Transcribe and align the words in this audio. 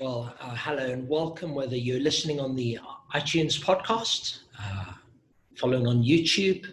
Well, 0.00 0.34
uh, 0.40 0.56
hello 0.56 0.84
and 0.84 1.08
welcome, 1.08 1.54
whether 1.54 1.76
you're 1.76 2.00
listening 2.00 2.40
on 2.40 2.56
the 2.56 2.80
iTunes 3.14 3.62
podcast, 3.62 4.40
uh, 4.60 4.94
following 5.56 5.86
on 5.86 6.02
YouTube, 6.02 6.66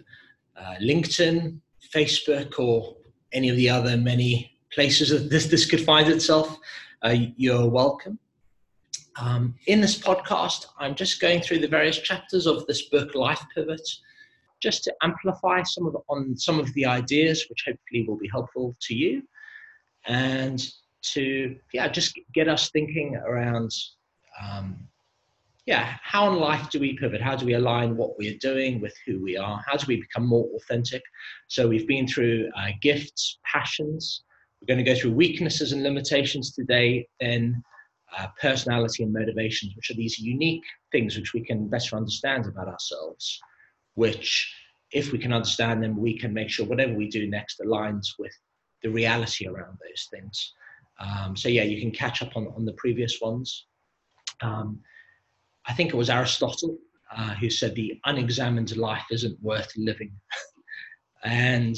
uh, 0.56 0.74
LinkedIn, 0.82 1.60
Facebook, 1.94 2.58
or 2.58 2.96
any 3.32 3.48
of 3.48 3.54
the 3.54 3.70
other 3.70 3.96
many 3.96 4.58
places 4.72 5.10
that 5.10 5.30
this, 5.30 5.46
this 5.46 5.70
could 5.70 5.82
find 5.84 6.08
itself, 6.08 6.58
uh, 7.04 7.14
you're 7.36 7.68
welcome. 7.68 8.18
Um, 9.20 9.54
in 9.68 9.80
this 9.80 9.96
podcast, 9.96 10.66
I'm 10.80 10.96
just 10.96 11.20
going 11.20 11.42
through 11.42 11.60
the 11.60 11.68
various 11.68 12.00
chapters 12.00 12.48
of 12.48 12.66
this 12.66 12.88
book, 12.88 13.14
Life 13.14 13.44
Pivot, 13.54 13.88
just 14.60 14.82
to 14.82 14.94
amplify 15.00 15.62
some 15.62 15.86
of 15.86 15.96
on 16.08 16.36
some 16.36 16.58
of 16.58 16.74
the 16.74 16.86
ideas, 16.86 17.46
which 17.48 17.66
hopefully 17.68 18.04
will 18.04 18.18
be 18.18 18.28
helpful 18.32 18.74
to 18.80 18.96
you, 18.96 19.22
and 20.06 20.72
to 21.02 21.56
yeah, 21.72 21.88
just 21.88 22.18
get 22.34 22.48
us 22.48 22.70
thinking 22.70 23.16
around 23.16 23.70
um, 24.42 24.88
yeah, 25.66 25.96
how 26.02 26.28
in 26.32 26.40
life 26.40 26.70
do 26.70 26.80
we 26.80 26.98
pivot? 26.98 27.20
How 27.20 27.36
do 27.36 27.46
we 27.46 27.54
align 27.54 27.96
what 27.96 28.18
we're 28.18 28.38
doing 28.38 28.80
with 28.80 28.94
who 29.06 29.22
we 29.22 29.36
are? 29.36 29.62
How 29.66 29.76
do 29.76 29.86
we 29.86 30.00
become 30.00 30.26
more 30.26 30.48
authentic? 30.56 31.02
So 31.46 31.68
we've 31.68 31.86
been 31.86 32.06
through 32.08 32.50
uh, 32.56 32.70
gifts, 32.80 33.38
passions. 33.44 34.24
We're 34.60 34.74
going 34.74 34.84
to 34.84 34.92
go 34.92 34.98
through 34.98 35.12
weaknesses 35.12 35.72
and 35.72 35.84
limitations 35.84 36.52
today, 36.52 37.06
then 37.20 37.62
uh, 38.18 38.26
personality 38.40 39.04
and 39.04 39.12
motivations, 39.12 39.76
which 39.76 39.90
are 39.90 39.94
these 39.94 40.18
unique 40.18 40.64
things 40.90 41.16
which 41.16 41.32
we 41.32 41.44
can 41.44 41.68
better 41.68 41.96
understand 41.96 42.46
about 42.46 42.68
ourselves, 42.68 43.40
which 43.94 44.52
if 44.90 45.12
we 45.12 45.18
can 45.18 45.32
understand 45.32 45.82
them, 45.82 45.96
we 45.96 46.18
can 46.18 46.34
make 46.34 46.50
sure 46.50 46.66
whatever 46.66 46.92
we 46.92 47.08
do 47.08 47.28
next 47.28 47.60
aligns 47.60 48.08
with 48.18 48.36
the 48.82 48.90
reality 48.90 49.46
around 49.46 49.78
those 49.80 50.08
things. 50.10 50.52
Um, 51.02 51.36
so 51.36 51.48
yeah, 51.48 51.64
you 51.64 51.80
can 51.80 51.90
catch 51.90 52.22
up 52.22 52.36
on, 52.36 52.46
on 52.56 52.64
the 52.64 52.74
previous 52.74 53.20
ones. 53.20 53.66
Um, 54.40 54.80
I 55.66 55.72
think 55.72 55.90
it 55.90 55.96
was 55.96 56.10
Aristotle 56.10 56.78
uh, 57.14 57.34
who 57.34 57.50
said 57.50 57.74
the 57.74 58.00
unexamined 58.04 58.76
life 58.76 59.04
isn't 59.10 59.40
worth 59.42 59.70
living. 59.76 60.12
and 61.24 61.76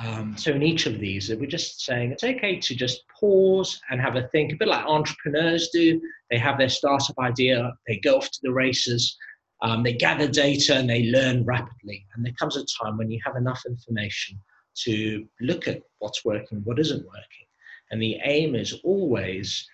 um, 0.00 0.36
so 0.36 0.50
in 0.50 0.62
each 0.62 0.86
of 0.86 0.98
these, 0.98 1.30
we're 1.30 1.46
just 1.46 1.84
saying 1.84 2.10
it's 2.10 2.24
okay 2.24 2.58
to 2.58 2.74
just 2.74 3.02
pause 3.20 3.80
and 3.90 4.00
have 4.00 4.16
a 4.16 4.28
think, 4.28 4.52
a 4.52 4.56
bit 4.56 4.68
like 4.68 4.84
entrepreneurs 4.84 5.68
do. 5.72 6.00
They 6.30 6.38
have 6.38 6.58
their 6.58 6.68
startup 6.68 7.18
idea, 7.18 7.72
they 7.86 7.98
go 7.98 8.16
off 8.16 8.30
to 8.30 8.40
the 8.42 8.52
races, 8.52 9.16
um, 9.62 9.82
they 9.82 9.92
gather 9.92 10.26
data 10.26 10.76
and 10.76 10.90
they 10.90 11.04
learn 11.04 11.44
rapidly. 11.44 12.06
And 12.14 12.24
there 12.24 12.34
comes 12.38 12.56
a 12.56 12.64
time 12.82 12.98
when 12.98 13.10
you 13.10 13.20
have 13.24 13.36
enough 13.36 13.62
information 13.66 14.38
to 14.84 15.24
look 15.40 15.68
at 15.68 15.80
what's 16.00 16.24
working, 16.24 16.60
what 16.64 16.80
isn't 16.80 17.06
working. 17.06 17.46
And 17.90 18.00
the 18.00 18.18
aim 18.24 18.54
is 18.54 18.80
always 18.84 19.68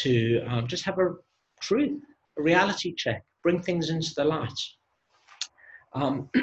to 0.00 0.42
um, 0.48 0.66
just 0.66 0.84
have 0.84 0.98
a 0.98 1.14
truth 1.60 2.00
a 2.38 2.42
reality 2.42 2.94
check, 2.94 3.24
bring 3.42 3.60
things 3.60 3.90
into 3.90 4.14
the 4.14 4.24
light. 4.24 4.60
Um, 5.94 6.30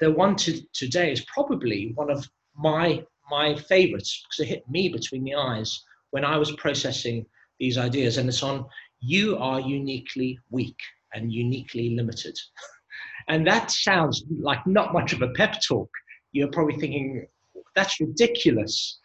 the 0.00 0.10
one 0.10 0.36
to, 0.36 0.60
today 0.72 1.12
is 1.12 1.24
probably 1.26 1.92
one 1.94 2.10
of 2.10 2.28
my 2.56 3.04
my 3.30 3.56
favorites 3.56 4.22
because 4.24 4.44
it 4.44 4.48
hit 4.48 4.68
me 4.68 4.90
between 4.90 5.24
the 5.24 5.34
eyes 5.34 5.82
when 6.10 6.24
I 6.24 6.36
was 6.36 6.52
processing 6.52 7.24
these 7.58 7.78
ideas, 7.78 8.18
and 8.18 8.28
it's 8.28 8.42
on 8.42 8.66
you 9.00 9.36
are 9.38 9.60
uniquely 9.60 10.38
weak 10.50 10.78
and 11.12 11.32
uniquely 11.32 11.94
limited. 11.96 12.38
and 13.28 13.46
that 13.46 13.70
sounds 13.70 14.24
like 14.40 14.66
not 14.66 14.92
much 14.92 15.12
of 15.12 15.22
a 15.22 15.30
pep 15.30 15.60
talk. 15.66 15.90
You're 16.32 16.50
probably 16.50 16.76
thinking, 16.76 17.26
that's 17.74 18.00
ridiculous. 18.00 18.98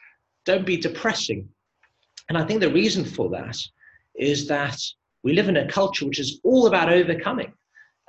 Don't 0.45 0.65
be 0.65 0.77
depressing. 0.77 1.47
And 2.29 2.37
I 2.37 2.45
think 2.45 2.61
the 2.61 2.71
reason 2.71 3.03
for 3.03 3.29
that 3.31 3.57
is 4.15 4.47
that 4.47 4.79
we 5.23 5.33
live 5.33 5.49
in 5.49 5.57
a 5.57 5.67
culture 5.67 6.05
which 6.05 6.19
is 6.19 6.39
all 6.43 6.67
about 6.67 6.93
overcoming. 6.93 7.53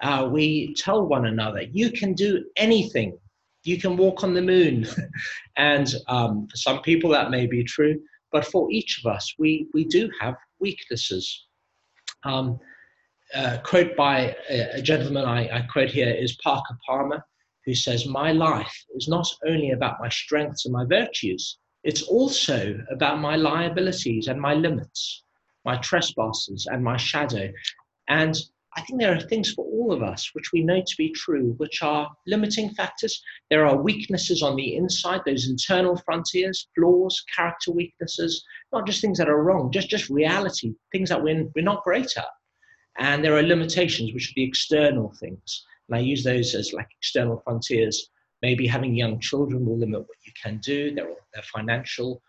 Uh, 0.03 0.29
we 0.31 0.75
tell 0.75 1.07
one 1.07 1.27
another, 1.27 1.63
you 1.63 1.91
can 1.91 2.13
do 2.13 2.45
anything. 2.57 3.19
You 3.65 3.79
can 3.79 3.97
walk 3.97 4.23
on 4.23 4.35
the 4.35 4.43
moon. 4.43 4.87
and 5.57 5.93
um, 6.09 6.47
for 6.49 6.57
some 6.57 6.83
people, 6.83 7.11
that 7.11 7.31
may 7.31 7.47
be 7.47 7.65
true. 7.65 8.01
But 8.33 8.47
for 8.47 8.71
each 8.71 9.03
of 9.03 9.11
us, 9.11 9.35
we, 9.39 9.67
we 9.75 9.85
do 9.85 10.11
have 10.21 10.37
weaknesses. 10.61 11.47
Um, 12.25 12.61
uh, 13.35 13.59
quote 13.63 13.97
by 13.97 14.37
a, 14.49 14.79
a 14.79 14.83
gentleman 14.83 15.25
I, 15.25 15.59
I 15.59 15.61
quote 15.63 15.91
here 15.91 16.11
is 16.11 16.37
Parker 16.43 16.77
Palmer, 16.87 17.25
who 17.65 17.75
says, 17.75 18.07
My 18.07 18.33
life 18.33 18.85
is 18.95 19.09
not 19.09 19.27
only 19.47 19.71
about 19.71 20.01
my 20.01 20.09
strengths 20.09 20.65
and 20.65 20.73
my 20.73 20.85
virtues, 20.85 21.59
it's 21.85 22.03
also 22.03 22.79
about 22.91 23.21
my 23.21 23.37
liabilities 23.37 24.29
and 24.29 24.41
my 24.41 24.55
limits 24.55 25.25
my 25.65 25.77
trespasses, 25.77 26.67
and 26.71 26.83
my 26.83 26.97
shadow. 26.97 27.51
And 28.09 28.35
I 28.77 28.83
think 28.83 29.01
there 29.01 29.15
are 29.15 29.21
things 29.21 29.53
for 29.53 29.65
all 29.65 29.93
of 29.93 30.03
us 30.03 30.31
which 30.33 30.53
we 30.53 30.63
know 30.63 30.81
to 30.81 30.97
be 30.97 31.11
true, 31.11 31.55
which 31.59 31.83
are 31.83 32.09
limiting 32.27 32.71
factors. 32.71 33.21
There 33.51 33.67
are 33.67 33.83
weaknesses 33.83 34.43
on 34.43 34.57
the 34.57 34.77
inside, 34.77 35.23
those 35.27 35.49
internal 35.49 35.97
frontiers, 35.97 36.69
flaws, 36.77 37.23
character 37.35 37.73
weaknesses, 37.73 38.45
not 38.73 38.87
just 38.87 39.01
things 39.01 39.19
that 39.19 39.29
are 39.29 39.43
wrong, 39.43 39.73
just, 39.73 39.91
just 39.91 40.09
reality, 40.09 40.75
things 40.93 41.09
that 41.09 41.23
we're, 41.23 41.47
we're 41.55 41.65
not 41.65 41.83
great 41.83 42.17
at. 42.17 42.29
And 42.99 43.25
there 43.25 43.37
are 43.37 43.43
limitations, 43.43 44.13
which 44.13 44.31
are 44.31 44.37
the 44.37 44.45
external 44.45 45.13
things. 45.19 45.65
And 45.89 45.97
I 45.97 46.01
use 46.01 46.23
those 46.23 46.55
as 46.55 46.73
like 46.73 46.89
external 46.99 47.41
frontiers. 47.45 48.11
Maybe 48.43 48.67
having 48.67 48.95
young 48.95 49.21
children 49.21 49.67
will 49.67 49.79
limit 49.79 50.07
can 50.41 50.59
do, 50.59 50.95
there 50.95 51.05
are, 51.05 51.17
there 51.33 51.43
are 51.43 51.61
financial 51.61 52.23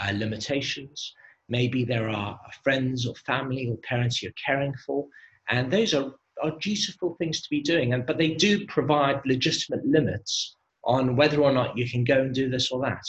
uh, 0.00 0.12
limitations. 0.14 1.14
Maybe 1.48 1.84
there 1.84 2.08
are 2.08 2.38
friends 2.62 3.06
or 3.06 3.14
family 3.16 3.68
or 3.68 3.76
parents 3.78 4.22
you're 4.22 4.32
caring 4.44 4.74
for, 4.86 5.06
and 5.50 5.70
those 5.70 5.92
are, 5.94 6.12
are 6.42 6.52
dutiful 6.60 7.16
things 7.16 7.42
to 7.42 7.50
be 7.50 7.60
doing. 7.60 7.92
And 7.92 8.06
but 8.06 8.18
they 8.18 8.30
do 8.34 8.66
provide 8.66 9.20
legitimate 9.26 9.84
limits 9.86 10.56
on 10.84 11.16
whether 11.16 11.40
or 11.40 11.52
not 11.52 11.76
you 11.76 11.88
can 11.88 12.04
go 12.04 12.20
and 12.20 12.34
do 12.34 12.48
this 12.48 12.70
or 12.70 12.80
that. 12.82 13.02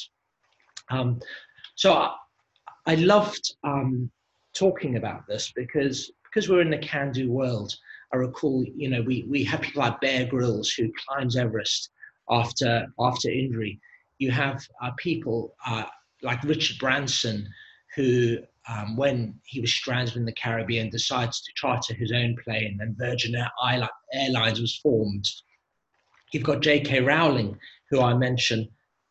Um, 0.89 1.19
so 1.75 1.93
I, 1.93 2.15
I 2.85 2.95
loved 2.95 3.55
um, 3.63 4.11
talking 4.53 4.97
about 4.97 5.27
this 5.27 5.51
because 5.55 6.11
because 6.25 6.49
we're 6.49 6.61
in 6.61 6.69
the 6.69 6.77
can-do 6.77 7.31
world. 7.31 7.73
I 8.13 8.17
recall, 8.17 8.65
you 8.75 8.89
know, 8.89 9.01
we, 9.01 9.25
we 9.29 9.43
have 9.45 9.61
people 9.61 9.81
like 9.81 10.01
Bear 10.01 10.25
Grylls 10.25 10.71
who 10.71 10.91
climbs 11.07 11.37
Everest 11.37 11.89
after 12.29 12.87
after 12.99 13.29
injury. 13.29 13.79
You 14.17 14.31
have 14.31 14.65
uh, 14.81 14.91
people 14.97 15.55
uh, 15.65 15.85
like 16.21 16.43
Richard 16.43 16.77
Branson 16.79 17.47
who, 17.95 18.37
um, 18.67 18.97
when 18.97 19.39
he 19.45 19.61
was 19.61 19.73
stranded 19.73 20.17
in 20.17 20.25
the 20.25 20.33
Caribbean, 20.33 20.89
decides 20.89 21.41
to 21.41 21.51
charter 21.55 21.93
his 21.93 22.11
own 22.11 22.35
plane, 22.43 22.77
and 22.81 22.97
Virgin 22.97 23.35
Airlines 24.13 24.59
was 24.59 24.77
formed. 24.77 25.25
You've 26.31 26.43
got 26.43 26.61
J.K. 26.61 27.01
Rowling, 27.01 27.57
who 27.89 28.01
I 28.01 28.13
mentioned, 28.13 28.67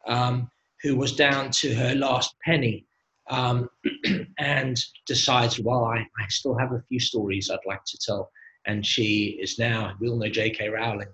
um, 0.07 0.51
who 0.83 0.97
was 0.97 1.17
down 1.17 1.51
to 1.53 1.75
her 1.75 1.95
last 1.95 2.35
penny 2.45 2.85
um, 3.31 3.71
and 4.39 4.79
decides, 5.07 5.59
well, 5.59 5.85
I, 5.85 5.99
I 5.99 6.29
still 6.29 6.59
have 6.59 6.73
a 6.73 6.85
few 6.89 7.01
stories 7.01 7.51
I'd 7.51 7.59
like 7.67 7.85
to 7.87 7.99
tell. 7.99 8.31
And 8.67 8.85
she 8.85 9.39
is 9.41 9.59
now, 9.59 9.95
we 10.01 10.09
all 10.09 10.19
know 10.19 10.29
J.K. 10.29 10.69
Rowling. 10.69 11.09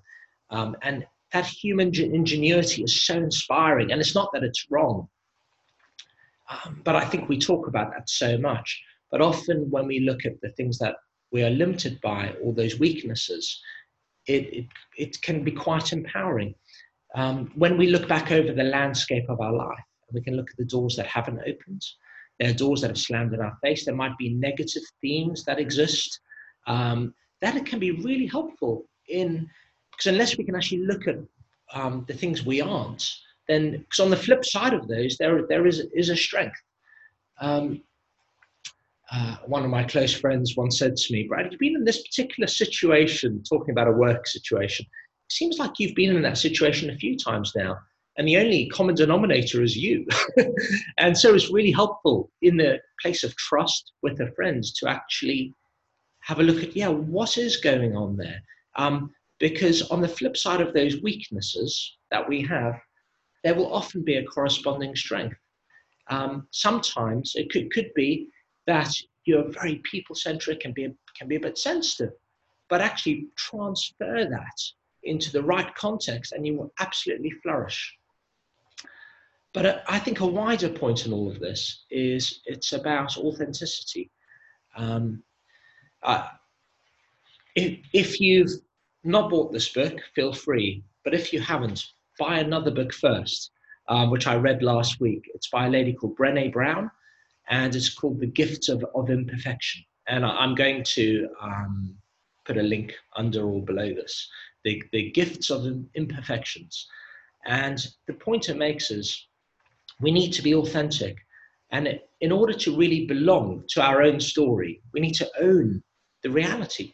Um, 0.51 0.77
and 0.83 1.07
that 1.33 1.47
human 1.47 1.95
ingenuity 1.95 2.83
is 2.83 3.03
so 3.03 3.17
inspiring. 3.17 3.93
And 3.93 4.01
it's 4.01 4.15
not 4.15 4.31
that 4.33 4.43
it's 4.43 4.67
wrong, 4.71 5.09
um, 6.51 6.81
but 6.85 6.97
I 6.97 7.05
think 7.05 7.29
we 7.29 7.39
talk 7.39 7.69
about 7.69 7.93
that 7.93 8.09
so 8.09 8.37
much. 8.39 8.83
But 9.11 9.21
often 9.21 9.71
when 9.71 9.87
we 9.87 10.01
look 10.01 10.25
at 10.25 10.41
the 10.41 10.51
things 10.53 10.79
that 10.79 10.97
we 11.33 11.43
are 11.43 11.51
limited 11.51 12.01
by, 12.01 12.35
all 12.43 12.53
those 12.53 12.79
weaknesses, 12.79 13.61
it, 14.27 14.53
it, 14.53 14.67
it 14.97 15.23
can 15.23 15.45
be 15.45 15.53
quite 15.53 15.93
empowering. 15.93 16.55
Um, 17.15 17.51
when 17.55 17.77
we 17.77 17.89
look 17.89 18.09
back 18.09 18.31
over 18.31 18.53
the 18.53 18.65
landscape 18.65 19.29
of 19.29 19.41
our 19.41 19.53
life, 19.53 19.79
we 20.13 20.21
can 20.21 20.37
look 20.37 20.51
at 20.51 20.57
the 20.57 20.65
doors 20.65 20.97
that 20.97 21.07
haven't 21.07 21.41
opened. 21.41 21.83
There 22.39 22.51
are 22.51 22.55
doors 22.55 22.81
that 22.81 22.89
have 22.89 22.99
slammed 22.99 23.35
in 23.35 23.41
our 23.41 23.57
face. 23.63 23.85
There 23.85 23.95
might 23.95 24.17
be 24.19 24.35
negative 24.35 24.83
themes 25.01 25.45
that 25.45 25.61
exist. 25.61 26.21
Um, 26.67 27.15
that 27.41 27.57
it 27.57 27.67
can 27.67 27.79
be 27.79 27.93
really 27.93 28.27
helpful 28.27 28.85
in 29.09 29.49
because 30.01 30.13
unless 30.13 30.39
we 30.39 30.45
can 30.45 30.57
actually 30.57 30.87
look 30.87 31.07
at 31.07 31.17
um, 31.75 32.07
the 32.09 32.15
things 32.15 32.45
we 32.45 32.63
aren't, 32.63 33.07
then 33.49 33.73
because 33.73 34.01
on 34.01 34.09
the 34.09 34.17
flip 34.17 34.45
side 34.47 34.73
of 34.73 34.89
those, 34.89 35.19
there 35.19 35.47
there 35.47 35.67
is 35.67 35.87
is 35.95 36.09
a 36.09 36.17
strength. 36.17 36.57
Um, 37.41 37.83
uh, 39.13 39.37
one 39.45 39.65
of 39.65 39.71
my 39.71 39.85
close 39.85 40.15
friends 40.15 40.57
once 40.57 40.79
said 40.79 40.97
to 40.97 41.13
me, 41.13 41.25
Brad, 41.25 41.49
you've 41.51 41.59
been 41.59 41.75
in 41.75 41.85
this 41.85 42.03
particular 42.03 42.47
situation, 42.47 43.43
talking 43.43 43.73
about 43.73 43.89
a 43.89 43.93
work 43.93 44.27
situation. 44.27 44.87
It 44.87 45.33
seems 45.33 45.59
like 45.59 45.73
you've 45.79 45.97
been 45.97 46.15
in 46.15 46.23
that 46.23 46.39
situation 46.39 46.91
a 46.91 46.97
few 46.97 47.19
times 47.19 47.53
now, 47.55 47.77
and 48.17 48.27
the 48.27 48.39
only 48.39 48.69
common 48.71 48.95
denominator 48.95 49.63
is 49.63 49.77
you. 49.77 50.07
and 50.99 51.17
so 51.17 51.35
it's 51.35 51.51
really 51.51 51.73
helpful 51.73 52.31
in 52.41 52.57
the 52.57 52.81
place 53.03 53.23
of 53.23 53.37
trust 53.37 53.93
with 54.03 54.19
a 54.21 54.33
friends 54.33 54.73
to 54.75 54.89
actually 54.89 55.55
have 56.21 56.39
a 56.39 56.43
look 56.43 56.63
at, 56.63 56.75
yeah, 56.75 56.89
what 56.89 57.37
is 57.37 57.57
going 57.59 57.97
on 57.97 58.17
there? 58.17 58.41
Um, 58.77 59.11
because 59.41 59.83
on 59.91 60.01
the 60.01 60.09
flip 60.09 60.37
side 60.37 60.61
of 60.61 60.73
those 60.73 61.03
weaknesses 61.03 61.97
that 62.11 62.29
we 62.29 62.43
have, 62.43 62.75
there 63.43 63.55
will 63.55 63.73
often 63.73 64.05
be 64.05 64.17
a 64.17 64.25
corresponding 64.25 64.95
strength. 64.95 65.37
Um, 66.09 66.47
sometimes 66.51 67.33
it 67.35 67.51
could, 67.51 67.73
could 67.73 67.91
be 67.95 68.29
that 68.67 68.93
you're 69.25 69.51
very 69.51 69.81
people 69.91 70.15
centric 70.15 70.65
and 70.65 70.75
be 70.75 70.89
can 71.17 71.29
be 71.29 71.37
a 71.37 71.41
bit 71.41 71.59
sensitive, 71.59 72.13
but 72.69 72.81
actually 72.81 73.29
transfer 73.37 74.27
that 74.29 74.59
into 75.03 75.33
the 75.33 75.43
right 75.43 75.75
context, 75.75 76.33
and 76.33 76.47
you 76.47 76.57
will 76.57 76.73
absolutely 76.79 77.31
flourish. 77.43 77.95
But 79.53 79.67
uh, 79.67 79.79
I 79.89 79.99
think 79.99 80.21
a 80.21 80.27
wider 80.27 80.69
point 80.69 81.07
in 81.07 81.13
all 81.13 81.31
of 81.31 81.41
this 81.41 81.85
is 81.91 82.41
it's 82.45 82.73
about 82.73 83.17
authenticity. 83.17 84.11
Um, 84.77 85.23
uh, 86.03 86.29
if, 87.57 87.79
if 87.93 88.21
you've 88.21 88.53
not 89.05 89.31
bought 89.31 89.53
this 89.53 89.69
book, 89.69 89.99
feel 90.15 90.33
free. 90.33 90.85
But 91.05 91.15
if 91.15 91.33
you 91.33 91.41
haven't, 91.41 91.85
buy 92.19 92.39
another 92.39 92.71
book 92.71 92.93
first, 92.93 93.51
um, 93.89 94.11
which 94.11 94.27
I 94.27 94.37
read 94.37 94.63
last 94.63 95.01
week. 95.01 95.23
It's 95.35 95.49
by 95.49 95.67
a 95.67 95.71
lady 95.71 95.93
called 95.93 96.17
Brene 96.17 96.53
Brown, 96.53 96.91
and 97.49 97.75
it's 97.75 97.93
called 97.93 98.21
The 98.21 98.27
Gifts 98.27 98.69
of, 98.69 98.85
of 98.95 99.11
Imperfection. 99.11 99.83
And 100.07 100.25
I, 100.25 100.45
am 100.45 100.55
going 100.55 100.83
to 100.85 101.29
um, 101.41 101.97
put 102.45 102.59
a 102.59 102.63
link 102.63 102.95
under 103.17 103.49
or 103.49 103.63
below 103.65 103.95
this. 103.95 104.29
The, 104.65 104.83
the 104.93 105.11
Gifts 105.13 105.51
of 105.51 105.67
Imperfections. 105.95 106.87
And 107.47 107.85
the 108.07 108.15
point 108.15 108.49
it 108.49 108.57
makes 108.57 108.91
is 108.91 109.27
we 110.01 110.11
need 110.11 110.33
to 110.33 110.43
be 110.43 110.55
authentic. 110.55 111.17
And 111.71 111.87
it, 111.87 112.11
in 112.21 112.33
order 112.33 112.53
to 112.53 112.77
really 112.77 113.07
belong 113.07 113.65
to 113.71 113.83
our 113.83 114.03
own 114.03 114.21
story, 114.21 114.83
we 114.93 115.01
need 115.01 115.15
to 115.15 115.31
own 115.41 115.83
the 116.23 116.31
reality. 116.31 116.93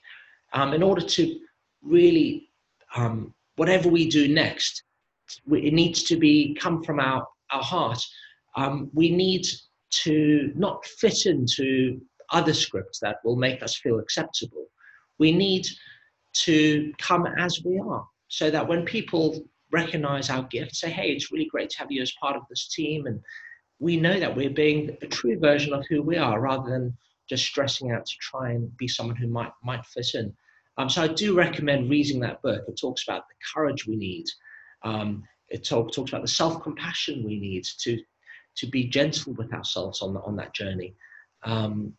Um, 0.52 0.72
in 0.72 0.82
order 0.82 1.02
to 1.02 1.40
really, 1.86 2.50
um, 2.94 3.34
whatever 3.56 3.88
we 3.88 4.08
do 4.08 4.28
next, 4.28 4.82
it 5.50 5.72
needs 5.72 6.02
to 6.04 6.16
be 6.16 6.54
come 6.60 6.82
from 6.82 7.00
our, 7.00 7.26
our 7.50 7.62
heart. 7.62 8.02
Um, 8.56 8.90
we 8.94 9.10
need 9.10 9.46
to 10.02 10.52
not 10.56 10.84
fit 10.84 11.26
into 11.26 12.00
other 12.30 12.54
scripts 12.54 12.98
that 13.00 13.16
will 13.24 13.36
make 13.36 13.62
us 13.62 13.76
feel 13.76 13.98
acceptable. 13.98 14.66
We 15.18 15.32
need 15.32 15.66
to 16.44 16.92
come 16.98 17.26
as 17.26 17.62
we 17.64 17.78
are 17.78 18.06
so 18.28 18.50
that 18.50 18.66
when 18.66 18.84
people 18.84 19.44
recognize 19.72 20.30
our 20.30 20.42
gift, 20.44 20.76
say, 20.76 20.90
hey, 20.90 21.10
it's 21.10 21.32
really 21.32 21.46
great 21.46 21.70
to 21.70 21.78
have 21.78 21.90
you 21.90 22.02
as 22.02 22.12
part 22.20 22.36
of 22.36 22.42
this 22.48 22.68
team. 22.68 23.06
And 23.06 23.20
we 23.78 23.96
know 23.96 24.18
that 24.18 24.34
we're 24.34 24.50
being 24.50 24.96
a 25.02 25.06
true 25.06 25.38
version 25.38 25.72
of 25.72 25.84
who 25.88 26.02
we 26.02 26.16
are 26.16 26.40
rather 26.40 26.70
than 26.70 26.96
just 27.28 27.44
stressing 27.44 27.90
out 27.90 28.06
to 28.06 28.16
try 28.20 28.52
and 28.52 28.74
be 28.76 28.88
someone 28.88 29.16
who 29.16 29.28
might, 29.28 29.52
might 29.62 29.84
fit 29.86 30.14
in. 30.14 30.34
Um, 30.78 30.88
so 30.88 31.02
I 31.02 31.08
do 31.08 31.34
recommend 31.34 31.90
reading 31.90 32.20
that 32.20 32.42
book. 32.42 32.64
It 32.68 32.78
talks 32.78 33.04
about 33.06 33.24
the 33.28 33.34
courage 33.54 33.86
we 33.86 33.96
need. 33.96 34.26
Um, 34.84 35.24
it 35.48 35.64
talk, 35.64 35.92
talks 35.92 36.10
about 36.10 36.22
the 36.22 36.28
self-compassion 36.28 37.24
we 37.24 37.38
need 37.38 37.64
to, 37.80 37.98
to 38.56 38.66
be 38.66 38.84
gentle 38.84 39.32
with 39.34 39.52
ourselves 39.52 40.02
on, 40.02 40.14
the, 40.14 40.20
on 40.20 40.36
that 40.36 40.54
journey. 40.54 40.94
Um, 41.44 41.94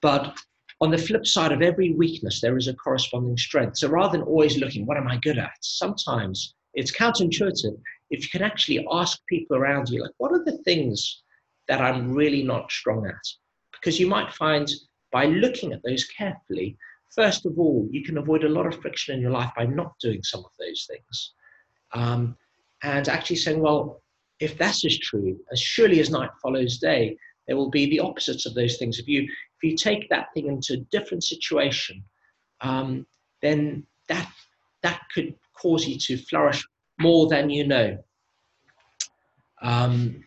but 0.00 0.36
on 0.80 0.90
the 0.90 0.98
flip 0.98 1.26
side 1.26 1.52
of 1.52 1.62
every 1.62 1.92
weakness, 1.92 2.40
there 2.40 2.56
is 2.56 2.68
a 2.68 2.74
corresponding 2.74 3.36
strength. 3.36 3.78
So 3.78 3.88
rather 3.88 4.18
than 4.18 4.26
always 4.26 4.58
looking, 4.58 4.84
what 4.84 4.96
am 4.96 5.06
I 5.08 5.16
good 5.18 5.38
at? 5.38 5.52
Sometimes 5.60 6.54
it's 6.74 6.90
counterintuitive. 6.90 7.78
If 8.10 8.24
you 8.24 8.28
can 8.30 8.42
actually 8.42 8.84
ask 8.90 9.20
people 9.28 9.56
around 9.56 9.88
you, 9.88 10.02
like, 10.02 10.10
what 10.18 10.32
are 10.32 10.44
the 10.44 10.58
things 10.64 11.22
that 11.68 11.80
I'm 11.80 12.12
really 12.12 12.42
not 12.42 12.70
strong 12.70 13.06
at? 13.06 13.14
Because 13.72 14.00
you 14.00 14.08
might 14.08 14.32
find 14.34 14.68
by 15.12 15.26
looking 15.26 15.72
at 15.72 15.82
those 15.84 16.04
carefully, 16.06 16.76
first 17.14 17.46
of 17.46 17.58
all, 17.58 17.88
you 17.90 18.02
can 18.02 18.18
avoid 18.18 18.44
a 18.44 18.48
lot 18.48 18.66
of 18.66 18.80
friction 18.80 19.14
in 19.14 19.20
your 19.20 19.30
life 19.30 19.50
by 19.56 19.66
not 19.66 19.92
doing 20.00 20.22
some 20.22 20.40
of 20.40 20.50
those 20.58 20.86
things. 20.88 21.34
Um, 21.94 22.36
and 22.82 23.08
actually 23.08 23.36
saying, 23.36 23.60
well, 23.60 24.02
if 24.40 24.58
that 24.58 24.84
is 24.84 24.98
true, 24.98 25.38
as 25.52 25.60
surely 25.60 26.00
as 26.00 26.10
night 26.10 26.30
follows 26.42 26.78
day, 26.78 27.16
there 27.46 27.56
will 27.56 27.70
be 27.70 27.86
the 27.86 28.00
opposites 28.00 28.46
of 28.46 28.54
those 28.54 28.76
things. 28.76 28.98
If 28.98 29.08
you 29.08 29.22
if 29.22 29.70
you 29.70 29.76
take 29.76 30.08
that 30.08 30.28
thing 30.34 30.48
into 30.48 30.74
a 30.74 30.84
different 30.90 31.22
situation, 31.22 32.02
um, 32.60 33.06
then 33.40 33.86
that 34.08 34.28
that 34.82 35.00
could 35.14 35.34
cause 35.54 35.86
you 35.86 35.98
to 35.98 36.16
flourish 36.16 36.64
more 36.98 37.28
than 37.28 37.50
you 37.50 37.66
know. 37.66 37.98
Um, 39.60 40.24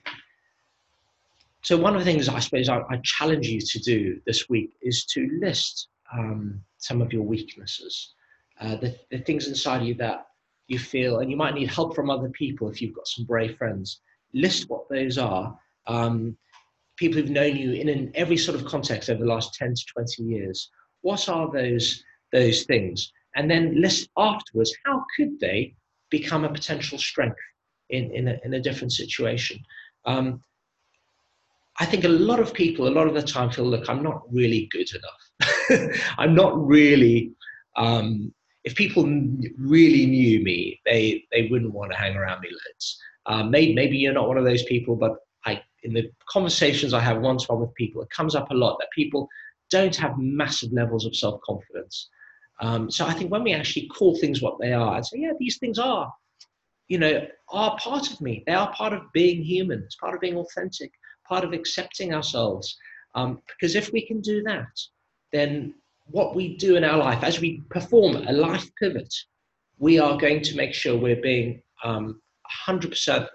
so 1.62 1.76
one 1.76 1.94
of 1.96 2.00
the 2.00 2.06
things 2.06 2.30
I 2.30 2.40
suppose 2.40 2.70
I, 2.70 2.80
I, 2.90 2.98
challenge 3.04 3.48
you 3.48 3.60
to 3.60 3.80
do 3.80 4.22
this 4.26 4.48
week 4.48 4.72
is 4.82 5.04
to 5.08 5.28
list 5.42 5.90
um, 6.14 6.62
some 6.86 7.02
of 7.02 7.12
your 7.12 7.24
weaknesses, 7.24 8.14
uh, 8.62 8.76
the, 8.78 8.96
the 9.10 9.20
things 9.20 9.48
inside 9.48 9.84
you 9.84 9.96
that 9.96 10.28
you 10.68 10.78
feel, 10.78 11.20
and 11.20 11.32
you 11.32 11.38
might 11.38 11.56
need 11.56 11.70
help 11.70 11.96
from 11.96 12.10
other 12.10 12.30
people 12.30 12.70
if 12.70 12.82
you've 12.82 12.96
got 12.96 13.08
some 13.08 13.26
brave 13.26 13.58
friends. 13.58 14.02
List 14.34 14.70
what 14.70 14.88
those 14.90 15.18
are. 15.18 15.58
Um, 15.88 16.38
people 16.98 17.20
who've 17.20 17.30
known 17.30 17.56
you 17.56 17.74
in 17.74 17.90
an, 17.90 18.12
every 18.14 18.38
sort 18.38 18.60
of 18.60 18.66
context 18.66 19.10
over 19.10 19.22
the 19.22 19.30
last 19.30 19.54
10 19.56 19.74
to 19.74 19.86
20 19.94 20.24
years. 20.24 20.70
What 21.02 21.28
are 21.28 21.52
those, 21.52 22.04
those 22.32 22.64
things? 22.64 23.12
And 23.36 23.50
then 23.50 23.82
list 23.82 24.10
afterwards, 24.18 24.74
how 24.86 25.04
could 25.16 25.40
they 25.40 25.76
become 26.10 26.46
a 26.46 26.54
potential 26.54 26.98
strength 26.98 27.40
in, 27.90 28.12
in, 28.12 28.28
a, 28.28 28.40
in 28.46 28.54
a 28.54 28.62
different 28.62 28.94
situation? 28.94 29.60
Um, 30.06 30.42
I 31.80 31.86
think 31.86 32.06
a 32.06 32.10
lot 32.10 32.40
of 32.40 32.54
people, 32.54 32.88
a 32.88 32.90
lot 32.90 33.08
of 33.08 33.14
the 33.14 33.22
time, 33.22 33.52
feel, 33.52 33.66
look, 33.66 33.90
I'm 33.90 34.02
not 34.02 34.22
really 34.32 34.68
good 34.72 34.90
enough. 34.92 35.32
I'm 36.18 36.36
not 36.36 36.66
really. 36.66 37.32
Um, 37.76 38.34
if 38.64 38.76
people 38.76 39.04
really 39.58 40.06
knew 40.06 40.44
me, 40.44 40.82
they 40.86 41.24
they 41.32 41.48
wouldn't 41.50 41.74
want 41.74 41.92
to 41.92 41.98
hang 41.98 42.16
around 42.16 42.42
me 42.42 42.50
loads. 42.50 43.00
Um, 43.28 43.52
maybe 43.52 43.74
maybe 43.74 43.98
you're 43.98 44.14
not 44.14 44.28
one 44.28 44.38
of 44.38 44.46
those 44.46 44.64
people, 44.64 44.96
but 44.96 45.18
I 45.46 45.62
in 45.84 45.94
the 45.94 46.10
conversations 46.30 46.94
I 46.94 47.00
have 47.00 47.22
one 47.22 47.38
to 47.38 47.46
one 47.48 47.62
with 47.62 47.74
people, 47.76 48.02
it 48.02 48.10
comes 48.10 48.36
up 48.36 48.50
a 48.52 48.56
lot 48.56 48.78
that 48.80 48.90
people 48.96 49.28
don't 49.70 49.96
have 49.96 50.18
massive 50.18 50.72
levels 50.74 51.06
of 51.06 51.16
self 51.16 51.40
confidence. 51.42 52.10
Um, 52.62 52.90
so 52.90 53.06
I 53.06 53.14
think 53.14 53.32
when 53.32 53.44
we 53.44 53.54
actually 53.54 53.88
call 53.88 54.18
things 54.18 54.42
what 54.42 54.58
they 54.60 54.74
are 54.74 54.96
and 54.96 55.06
say, 55.06 55.20
yeah, 55.20 55.34
these 55.40 55.58
things 55.58 55.78
are, 55.78 56.12
you 56.88 56.98
know, 56.98 57.26
are 57.50 57.78
part 57.78 58.12
of 58.12 58.22
me. 58.22 58.44
They 58.48 58.54
are 58.54 58.74
part 58.74 58.94
of 58.94 59.02
being 59.14 59.44
human. 59.44 59.84
It's 59.84 59.96
part 59.98 60.16
of 60.16 60.22
being 60.22 60.38
authentic, 60.38 60.92
part 61.28 61.44
of 61.44 61.54
accepting 61.54 62.14
ourselves. 62.14 62.78
Um, 63.14 63.42
because 63.48 63.76
if 63.76 63.92
we 63.92 64.06
can 64.06 64.22
do 64.22 64.42
that, 64.44 64.68
then 65.36 65.74
what 66.08 66.36
we 66.36 66.56
do 66.58 66.76
in 66.76 66.84
our 66.84 66.98
life, 66.98 67.24
as 67.24 67.40
we 67.40 67.62
perform 67.70 68.16
a 68.28 68.32
life 68.32 68.70
pivot, 68.80 69.14
we 69.78 70.00
are 70.00 70.18
going 70.18 70.42
to 70.42 70.56
make 70.56 70.74
sure 70.74 70.98
we're 70.98 71.22
being 71.22 71.62
um, 71.84 72.22
100% 72.68 73.28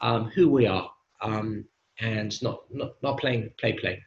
um, 0.00 0.24
who 0.34 0.48
we 0.48 0.66
are. 0.66 0.90
Um, 1.22 1.64
and 2.00 2.40
not, 2.42 2.62
not, 2.70 2.92
not 3.02 3.18
playing 3.18 3.50
play 3.58 3.72
play. 3.72 4.02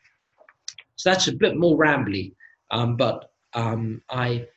So 0.95 1.09
that's 1.09 1.27
a 1.27 1.33
bit 1.33 1.57
more 1.57 1.77
rambly, 1.77 2.33
um, 2.69 2.95
but 2.95 3.31
um, 3.53 4.01
I 4.09 4.47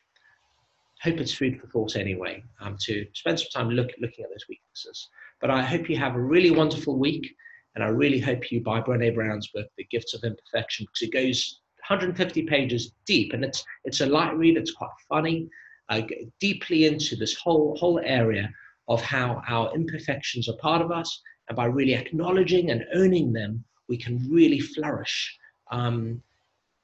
hope 1.02 1.18
it's 1.18 1.34
food 1.34 1.60
for 1.60 1.66
thought 1.68 1.96
anyway 1.96 2.42
um, 2.60 2.76
to 2.80 3.06
spend 3.14 3.40
some 3.40 3.48
time 3.52 3.70
look, 3.70 3.90
looking 4.00 4.24
at 4.24 4.30
those 4.30 4.46
weaknesses. 4.48 5.08
But 5.40 5.50
I 5.50 5.62
hope 5.62 5.88
you 5.88 5.96
have 5.96 6.14
a 6.14 6.20
really 6.20 6.50
wonderful 6.50 6.98
week, 6.98 7.34
and 7.74 7.82
I 7.82 7.88
really 7.88 8.20
hope 8.20 8.50
you 8.50 8.62
buy 8.62 8.80
Brené 8.80 9.14
Brown's 9.14 9.48
book, 9.48 9.66
The 9.76 9.86
Gifts 9.90 10.14
of 10.14 10.22
Imperfection, 10.22 10.86
because 10.86 11.08
it 11.08 11.12
goes 11.12 11.60
150 11.88 12.42
pages 12.42 12.92
deep, 13.06 13.32
and 13.32 13.44
it's 13.44 13.64
it's 13.84 14.00
a 14.00 14.06
light 14.06 14.36
read. 14.36 14.56
It's 14.56 14.72
quite 14.72 14.90
funny, 15.08 15.48
uh, 15.88 16.02
deeply 16.40 16.86
into 16.86 17.16
this 17.16 17.34
whole 17.34 17.76
whole 17.78 18.00
area 18.04 18.52
of 18.88 19.00
how 19.02 19.42
our 19.48 19.74
imperfections 19.74 20.48
are 20.48 20.56
part 20.56 20.82
of 20.82 20.90
us 20.90 21.20
and 21.48 21.56
by 21.56 21.66
really 21.66 21.94
acknowledging 21.94 22.70
and 22.70 22.84
owning 22.94 23.32
them, 23.32 23.64
we 23.88 23.96
can 23.96 24.28
really 24.30 24.60
flourish 24.60 25.38
um, 25.70 26.22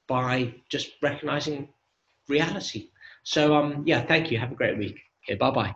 by 0.06 0.54
just 0.68 0.92
recognizing 1.02 1.68
reality. 2.28 2.90
So, 3.22 3.54
um, 3.54 3.84
yeah, 3.86 4.02
thank 4.02 4.30
you. 4.30 4.38
Have 4.38 4.52
a 4.52 4.56
great 4.56 4.78
week. 4.78 4.98
Okay, 5.24 5.36
bye 5.36 5.50
bye. 5.50 5.74